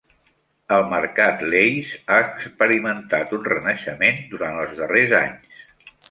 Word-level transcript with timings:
El 0.75 0.83
Mercat 0.91 1.41
Lace 1.53 1.99
ha 2.15 2.15
experimentat 2.29 3.35
un 3.39 3.45
renaixement 3.51 4.17
durant 4.31 4.57
els 4.63 4.73
darrers 4.81 5.13
anys. 5.19 5.61